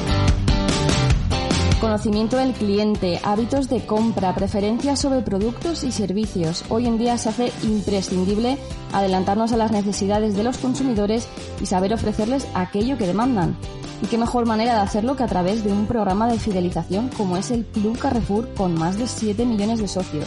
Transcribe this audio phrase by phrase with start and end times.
[1.80, 6.64] Conocimiento del cliente, hábitos de compra, preferencias sobre productos y servicios.
[6.68, 8.58] Hoy en día se hace imprescindible
[8.92, 11.28] adelantarnos a las necesidades de los consumidores
[11.62, 13.56] y saber ofrecerles aquello que demandan.
[14.02, 17.36] Y qué mejor manera de hacerlo que a través de un programa de fidelización como
[17.36, 20.26] es el Club Carrefour con más de 7 millones de socios.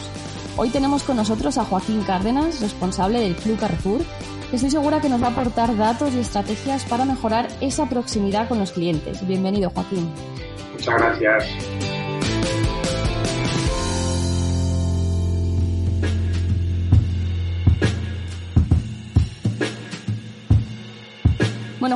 [0.56, 4.02] Hoy tenemos con nosotros a Joaquín Cárdenas, responsable del Club Carrefour,
[4.50, 8.48] que estoy segura que nos va a aportar datos y estrategias para mejorar esa proximidad
[8.48, 9.26] con los clientes.
[9.26, 10.12] Bienvenido, Joaquín.
[10.74, 11.91] Muchas gracias.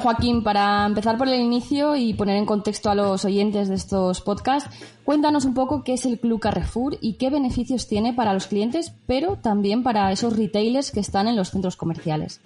[0.01, 4.21] Joaquín, para empezar por el inicio y poner en contexto a los oyentes de estos
[4.21, 4.71] podcasts,
[5.05, 8.93] cuéntanos un poco qué es el Club Carrefour y qué beneficios tiene para los clientes,
[9.07, 12.41] pero también para esos retailers que están en los centros comerciales.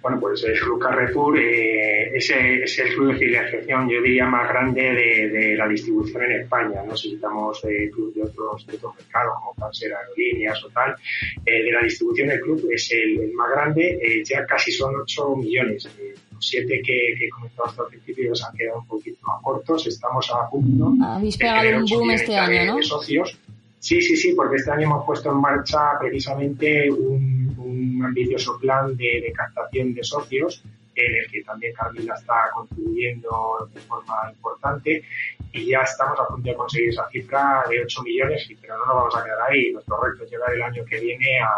[0.00, 4.82] Bueno, pues el Club Carrefour eh, es, el club de fidelización, yo diría, más grande
[4.82, 6.82] de, la distribución en España.
[6.86, 10.94] No si quitamos el club de otros, mercados, como pueden ser aerolíneas o tal.
[11.44, 15.36] Eh, de la distribución, el club es el, más grande, eh, ya casi son 8
[15.36, 15.88] millones.
[16.32, 19.86] los siete que, que comentamos al principio se han quedado un poquito más cortos.
[19.86, 20.92] Estamos a punto.
[21.04, 22.82] Habéis pegado un boom este año, ¿no?
[22.82, 23.38] socios.
[23.82, 27.41] Sí, sí, sí, porque este año hemos puesto en marcha precisamente un
[28.02, 30.62] un ambicioso plan de, captación de socios
[30.94, 35.02] en el que también Carmila está contribuyendo de forma importante
[35.52, 38.94] y ya estamos a punto de conseguir esa cifra de 8 millones, pero no nos
[38.96, 39.72] vamos a quedar ahí.
[39.72, 41.50] Nuestro reto es llegar el año que viene a,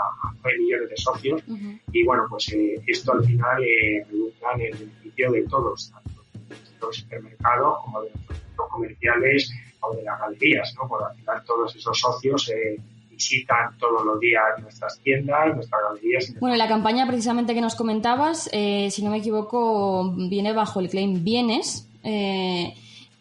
[0.43, 1.43] 9 millones de socios
[1.91, 6.23] y bueno, pues eh, esto al final eh, redunda en el beneficio de todos, tanto
[6.49, 10.89] de los supermercados como de los centros comerciales o de las galerías, ¿no?
[10.89, 12.79] Por al final todos esos socios eh,
[13.15, 16.35] visitan todos los días nuestras tiendas, nuestras galerías.
[16.41, 20.89] Bueno, la campaña precisamente que nos comentabas, eh, si no me equivoco, viene bajo el
[20.89, 21.89] claim bienes.
[22.03, 22.75] Eh,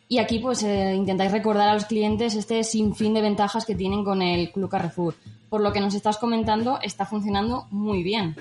[0.09, 4.03] y aquí pues eh, intentáis recordar a los clientes este sinfín de ventajas que tienen
[4.03, 5.15] con el Club Carrefour.
[5.49, 8.35] Por lo que nos estás comentando, está funcionando muy bien.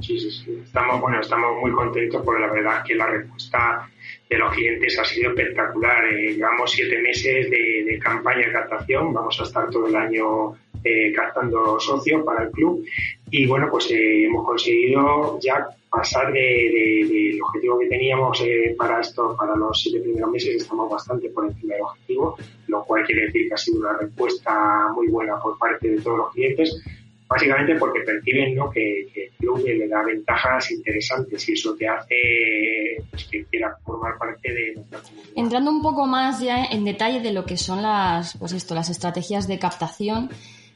[0.00, 0.62] Sí, sí, sí.
[0.64, 3.88] Estamos, bueno, estamos muy contentos porque la verdad es que la respuesta
[4.28, 6.04] de los clientes ha sido espectacular.
[6.12, 10.52] Eh, llevamos siete meses de, campaña de captación, vamos a estar todo el año
[10.84, 12.84] eh, captando socios para el club
[13.30, 18.44] y bueno, pues eh, hemos conseguido ya pasar del objetivo que teníamos
[18.76, 22.36] para esto, para los siete primeros meses, estamos bastante por encima del objetivo,
[22.68, 26.18] lo cual quiere decir que ha sido una respuesta muy buena por parte de todos
[26.18, 26.82] los clientes
[27.28, 28.70] básicamente porque perciben ¿no?
[28.70, 34.16] que, el club le da ventajas interesantes y eso te hace pues, que quiera formar
[34.18, 35.32] parte de nuestra comunidad.
[35.36, 38.90] Entrando un poco más ya en detalle de lo que son las, pues esto, las
[38.90, 40.30] estrategias de captación,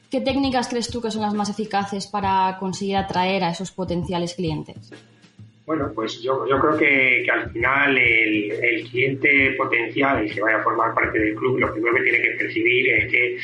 [0.09, 4.33] ¿qué técnicas crees tú que son las más eficaces para conseguir atraer a esos potenciales
[4.33, 4.91] clientes?
[5.71, 10.63] Bueno, pues yo, yo creo que, al final el, cliente potencial, el que vaya a
[10.63, 13.37] formar parte del club, lo primero que tiene que percibir es que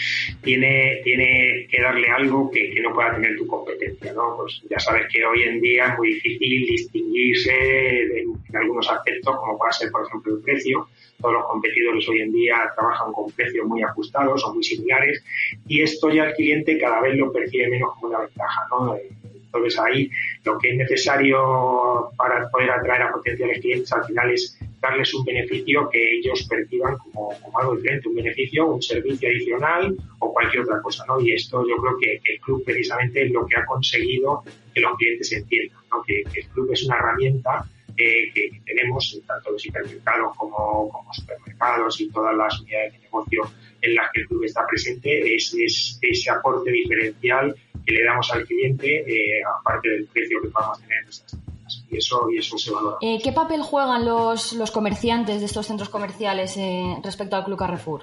[0.44, 4.36] tiene, tiene que darle algo que, no pueda tener tu competencia, ¿no?
[4.36, 9.58] Pues ya sabes que hoy en día es muy difícil distinguirse en, algunos aspectos, como
[9.58, 10.90] puede ser, por ejemplo, el precio.
[11.22, 15.24] Todos los competidores hoy en día trabajan con precios muy ajustados o muy similares
[15.66, 18.98] y esto ya el cliente cada vez lo percibe menos como una ventaja, ¿no?
[19.48, 20.10] Entonces ahí
[20.44, 25.26] lo que es necesario para poder atraer a potenciales clientes al final es darles un
[25.26, 30.82] beneficio que ellos perciban como, algo diferente, un beneficio, un servicio adicional o cualquier otra
[30.82, 31.20] cosa, ¿no?
[31.20, 34.96] Y esto yo creo que, el club precisamente es lo que ha conseguido que los
[34.98, 36.04] clientes entiendan, ¿no?
[36.04, 37.66] Que, el club es una herramienta
[37.96, 43.52] eh, que, tenemos tanto los hipermercados como, como supermercados y todas las unidades de negocio
[43.82, 47.56] en las que el club está presente es, es ese aporte diferencial
[47.88, 51.86] que le damos al cliente, eh, aparte del precio que podamos tener en nuestras tiendas.
[51.90, 52.98] Y eso, y eso se valora.
[53.02, 57.58] Eh, ¿Qué papel juegan los, los comerciantes de estos centros comerciales eh, respecto al Club
[57.58, 58.02] Carrefour?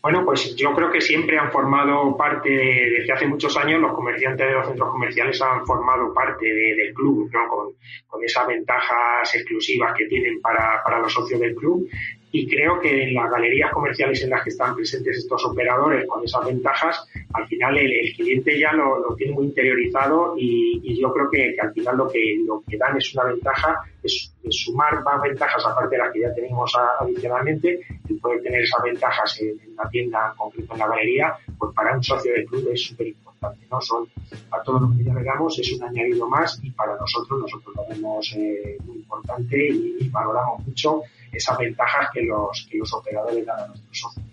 [0.00, 4.48] Bueno, pues yo creo que siempre han formado parte, desde hace muchos años, los comerciantes
[4.48, 7.48] de los centros comerciales han formado parte del club, ¿no?
[7.48, 7.66] Con,
[8.08, 11.88] con, esas ventajas exclusivas que tienen para, para los socios del club
[12.34, 16.24] y creo que en las galerías comerciales en las que están presentes estos operadores con
[16.24, 21.56] esas ventajas, al final el, cliente ya lo, tiene muy interiorizado y, yo creo que,
[21.60, 25.96] al final lo que, lo que dan es una ventaja, es, sumar más ventajas aparte
[25.96, 30.36] de las que ya tenemos adicionalmente, y poder tener esas ventajas en, la tienda, en
[30.36, 33.80] concreto en la galería, pues para un socio de club es súper importante, ¿no?
[33.80, 34.08] Son,
[34.50, 37.86] a todos los que ya damos es un añadido más y para nosotros, nosotros lo
[37.88, 41.02] vemos eh, muy importante y valoramos mucho
[41.32, 44.24] esas ventajas que los, operadores dan a nuestros socios.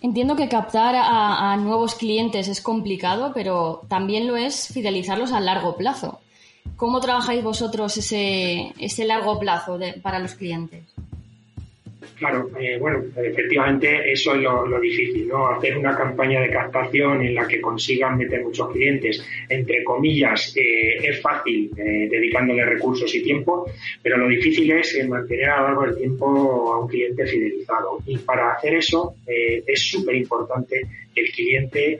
[0.00, 5.76] Entiendo que captar a, nuevos clientes es complicado, pero también lo es fidelizarlos a largo
[5.76, 6.20] plazo.
[6.76, 10.84] ¿Cómo trabajáis vosotros ese, ese largo plazo para los clientes?
[12.24, 15.46] Claro, eh, bueno, efectivamente eso es lo, difícil, ¿no?
[15.48, 21.06] Hacer una campaña de captación en la que consigan meter muchos clientes, entre comillas, eh,
[21.06, 23.70] es fácil eh, dedicándole recursos y tiempo,
[24.02, 27.98] pero lo difícil es mantener a lo largo del tiempo a un cliente fidelizado.
[28.06, 30.80] Y para hacer eso es súper importante
[31.14, 31.98] que el cliente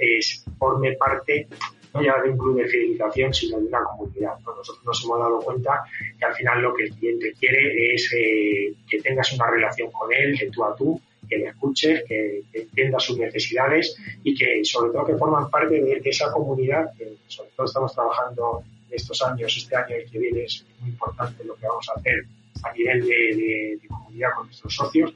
[0.59, 1.49] forme parte
[1.95, 4.35] no ya de un club de fidelización, sino de una comunidad.
[4.45, 5.85] Nosotros nos hemos dado cuenta
[6.19, 10.13] que al final lo que el cliente quiere es eh, que tengas una relación con
[10.13, 14.93] él de tú a tú, que le escuches, que, entienda sus necesidades y que sobre
[14.93, 19.77] todo que forman parte de, esa comunidad, que sobre todo estamos trabajando estos años, este
[19.77, 22.25] año y que viene es muy importante lo que vamos a hacer
[22.63, 25.15] a nivel de comunidad con nuestros socios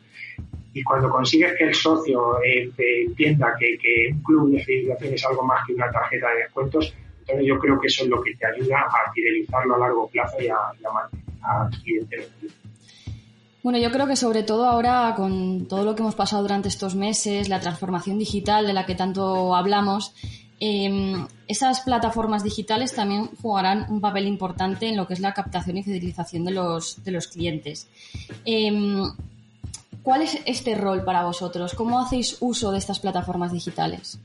[0.75, 2.71] y cuando consigues que el socio eh,
[3.07, 7.47] entienda que, un club de fidelización es algo más que una tarjeta de descuentos, entonces
[7.47, 10.49] yo creo que eso es lo que te ayuda a fidelizarlo a largo plazo y
[10.49, 10.57] a,
[10.93, 12.29] mantener al cliente.
[13.63, 16.95] Bueno, yo creo que sobre todo ahora, con todo lo que hemos pasado durante estos
[16.95, 20.15] meses, la transformación digital de la que tanto hablamos,
[20.61, 25.77] em, esas plataformas digitales también jugarán un papel importante en lo que es la captación
[25.77, 27.89] y fidelización de los, de los clientes.
[28.45, 29.03] Em,
[30.09, 31.75] ¿Cuál es este rol para vosotros?
[31.75, 34.19] ¿Cómo hacéis uso de estas plataformas digitales?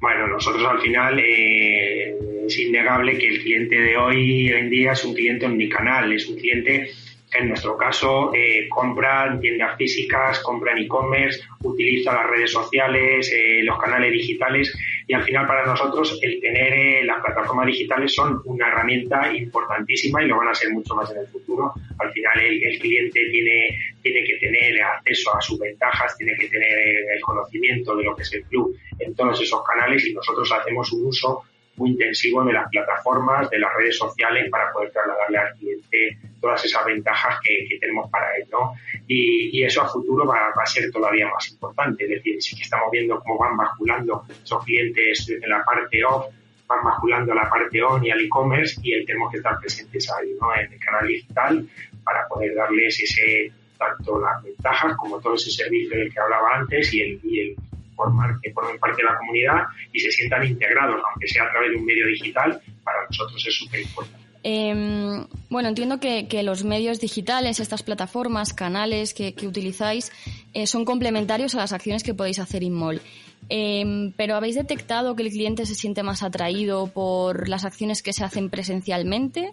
[0.00, 2.14] Bueno, nosotros al final eh,
[2.46, 6.36] es innegable que el cliente de hoy en día es un cliente omnicanal, es un
[6.36, 6.92] cliente
[7.34, 13.30] en nuestro caso eh, compra en tiendas físicas, compra en e-commerce, utiliza las redes sociales,
[13.32, 14.76] eh, los canales digitales
[15.06, 20.22] y al final para nosotros el tener eh, las plataformas digitales son una herramienta importantísima
[20.22, 21.72] y lo van a ser mucho más en el futuro.
[21.98, 26.78] Al final el, cliente tiene, tiene que tener acceso a sus ventajas, tiene que tener
[27.14, 30.92] el conocimiento de lo que es el club en todos esos canales y nosotros hacemos
[30.92, 31.42] un uso
[31.76, 36.64] muy intensivo de las plataformas, de las redes sociales para poder trasladarle al cliente todas
[36.64, 38.74] esas ventajas que, tenemos para él, ¿no?
[39.06, 42.90] Y, eso a futuro va, a ser todavía más importante, es decir, sí que estamos
[42.90, 46.26] viendo cómo van basculando esos clientes desde la parte off,
[46.66, 50.36] van basculando a la parte on y al e-commerce y tenemos que estar presentes ahí,
[50.40, 50.54] ¿no?
[50.54, 51.66] En el canal digital
[52.04, 56.92] para poder darles ese tanto las ventajas como todo ese servicio del que hablaba antes
[56.94, 57.56] y el, y el
[57.94, 59.62] formar, que formen parte de la comunidad
[59.92, 63.54] y se sientan integrados, aunque sea a través de un medio digital, para nosotros es
[63.54, 64.24] súper importante.
[64.46, 70.12] Em, bueno, entiendo que, los medios digitales, estas plataformas, canales que, utilizáis,
[70.52, 73.00] eh, son complementarios a las acciones que podéis hacer Inmol.
[73.48, 78.12] Eh, pero ¿habéis detectado que el cliente se siente más atraído por las acciones que
[78.12, 79.52] se hacen presencialmente?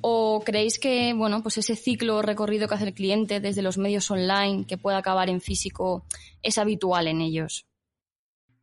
[0.00, 4.10] ¿O creéis que bueno, pues ese ciclo recorrido que hace el cliente desde los medios
[4.10, 6.04] online que puede acabar en físico
[6.42, 7.66] es habitual en ellos?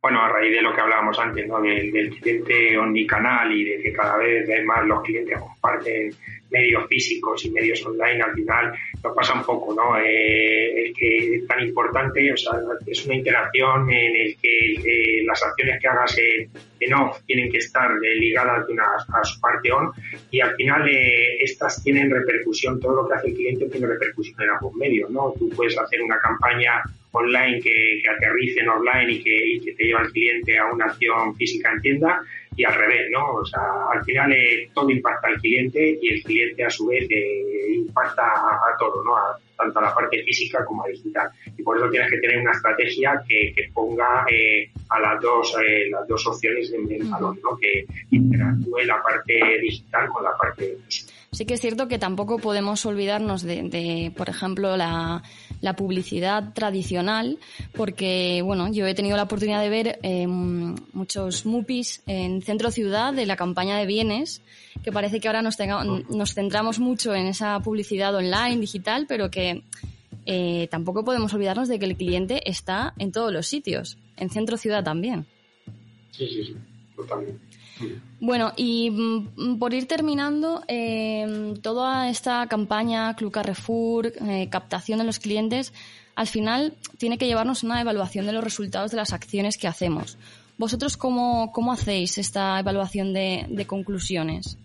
[0.02, 1.60] Bueno, a raíz de lo que hablábamos antes, ¿no?
[1.60, 6.12] Del, cliente omnicanal y de que cada vez más los clientes comparten
[6.50, 9.98] medios físicos y medios online, al final nos pasa un poco, ¿no?
[9.98, 12.52] Eh, es que es tan importante, o sea,
[12.86, 17.58] es una interacción en el que eh, las acciones que hagas en, off tienen que
[17.58, 18.66] estar eh, ligadas
[19.12, 19.92] a su parte on
[20.30, 20.88] y al final
[21.40, 25.32] estas tienen repercusión, todo lo que hace el cliente tiene repercusión en ambos medios, ¿no?
[25.38, 29.84] Tú puedes hacer una campaña online que, que aterrice en offline y que, que, te
[29.84, 32.22] lleva al cliente a una acción física en tienda
[32.56, 33.34] y al revés, ¿no?
[33.34, 33.60] O sea,
[33.92, 38.22] al final eh, todo impacta al cliente y el cliente a su vez eh, impacta
[38.22, 39.14] a, todo, ¿no?
[39.56, 41.30] tanto a la parte física como a digital.
[41.56, 45.54] Y por eso tienes que tener una estrategia que, que ponga eh, a las dos,
[45.90, 47.56] las dos opciones en el valor, ¿no?
[47.56, 51.12] Que interactúe la parte digital con la parte física.
[51.32, 55.22] Sí que es cierto que tampoco podemos olvidarnos de, por ejemplo, la,
[55.76, 57.38] publicidad tradicional,
[57.72, 63.12] porque, bueno, yo he tenido la oportunidad de ver em, muchos MUPIs en centro ciudad
[63.12, 64.42] de la campaña de bienes,
[64.82, 65.56] que parece que ahora nos,
[66.08, 69.62] nos centramos mucho en esa publicidad online, digital, pero que
[70.26, 74.56] eh, tampoco podemos olvidarnos de que el cliente está en todos los sitios, en centro
[74.56, 75.26] ciudad también.
[76.12, 76.56] Sí, sí, sí,
[76.96, 77.49] totalmente.
[78.20, 85.04] Bueno, y mm, por ir terminando, eh, toda esta campaña Club Carrefour, eh, captación de
[85.04, 85.72] los clientes,
[86.14, 90.18] al final tiene que llevarnos una evaluación de los resultados de las acciones que hacemos.
[90.58, 94.58] ¿Vosotros cómo, cómo hacéis esta evaluación de, de conclusiones?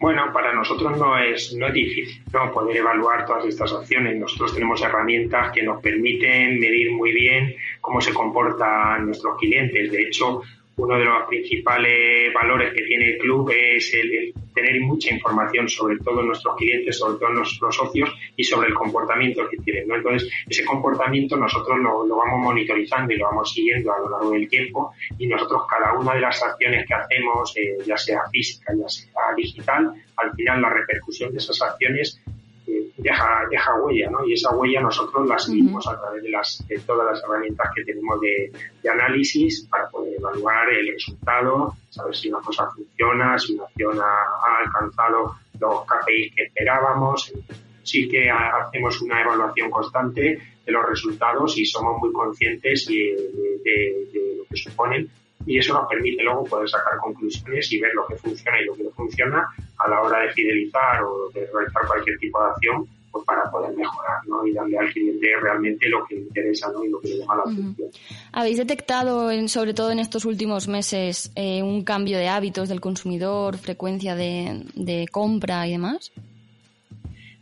[0.00, 2.52] Bueno, para nosotros no es, no es difícil ¿no?
[2.52, 4.16] poder evaluar todas estas acciones.
[4.16, 9.90] Nosotros tenemos herramientas que nos permiten medir muy bien cómo se comportan nuestros clientes.
[9.90, 10.42] De hecho,
[10.78, 15.98] uno de los principales valores que tiene el club es el, tener mucha información sobre
[15.98, 19.90] todos nuestros clientes, sobre todos nuestros socios y sobre el comportamiento que tienen.
[19.90, 24.48] Entonces, ese comportamiento nosotros lo, vamos monitorizando y lo vamos siguiendo a lo largo del
[24.48, 28.88] tiempo y nosotros cada una de las acciones que hacemos, eh, ya sea física, ya
[28.88, 32.20] sea digital, al final la repercusión de esas acciones
[32.98, 34.26] deja, deja huella, ¿no?
[34.26, 37.84] Y esa huella nosotros la seguimos a través de, las, de todas las herramientas que
[37.84, 38.52] tenemos de,
[38.82, 43.98] de, análisis para poder evaluar el resultado, saber si una cosa funciona, si una acción
[44.00, 47.32] ha, alcanzado los KPIs que esperábamos.
[47.84, 53.16] Sí que hacemos una evaluación constante de los resultados y somos muy conscientes de,
[53.64, 55.08] de, de lo que suponen
[55.48, 58.74] y eso nos permite luego poder sacar conclusiones y ver lo que funciona y lo
[58.74, 62.86] que no funciona a la hora de fidelizar o de realizar cualquier tipo de acción
[63.10, 64.46] pues para poder mejorar ¿no?
[64.46, 66.84] y darle al cliente realmente lo que le interesa ¿no?
[66.84, 67.90] y lo que le llama la atención.
[68.32, 72.82] ¿Habéis detectado, en, sobre todo en estos últimos meses, eh, un cambio de hábitos del
[72.82, 76.12] consumidor, frecuencia de, de compra y demás?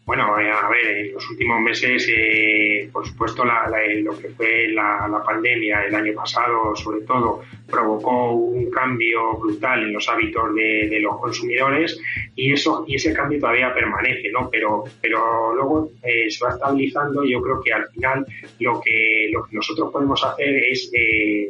[0.07, 5.21] Bueno, eh, a ver, en los últimos meses, eh, por supuesto, lo que fue la,
[5.27, 11.19] pandemia el año pasado, sobre todo, provocó un cambio brutal en los hábitos de, los
[11.19, 12.01] consumidores
[12.37, 14.49] y eso y ese cambio todavía permanece, ¿no?
[14.49, 18.25] Pero, pero luego eh, se va estabilizando y yo creo que al final
[18.61, 20.89] lo que, lo que nosotros podemos hacer es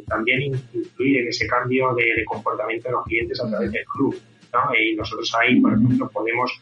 [0.07, 0.41] también
[0.73, 4.19] influir en ese cambio de, comportamiento de los clientes a través del club,
[4.51, 4.75] ¿no?
[4.75, 6.59] Y nosotros ahí, por ejemplo, podemos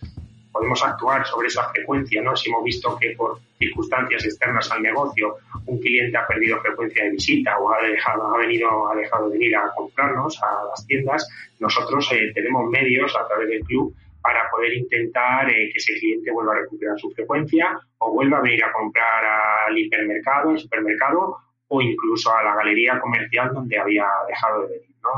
[0.55, 2.33] podemos actuar sobre esa frecuencia, ¿no?
[2.33, 5.35] Si hemos visto que por circunstancias externas al negocio
[5.65, 9.37] un cliente ha perdido frecuencia de visita o ha dejado, ha venido, ha dejado de
[9.37, 11.27] venir a comprarnos a las tiendas,
[11.59, 16.31] nosotros eh, tenemos medios a través del club para poder intentar eh, que ese cliente
[16.31, 19.25] vuelva a recuperar su frecuencia o vuelva a venir a comprar
[19.67, 21.35] al hipermercado, al supermercado
[21.67, 25.09] o incluso a la galería comercial donde había dejado de venir, ¿no?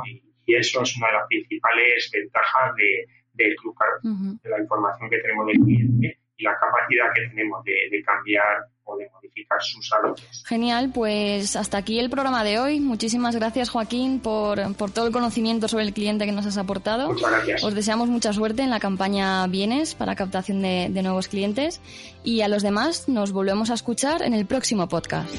[0.47, 3.05] y eso es una de las principales ventajas de,
[3.37, 3.75] del club
[4.41, 8.95] de la información que tenemos del cliente y la capacidad que tenemos de, cambiar o
[8.95, 10.43] de modificar sus hábitos.
[10.47, 12.79] Genial, pues hasta aquí el programa de hoy.
[12.79, 17.09] Muchísimas gracias, Joaquín, por, por todo el conocimiento sobre el cliente que nos has aportado.
[17.09, 17.63] Muchas gracias.
[17.63, 21.81] Os deseamos mucha suerte en la campaña Bienes para captación de, de nuevos clientes
[22.23, 25.35] y a los demás nos volvemos a escuchar en el próximo podcast.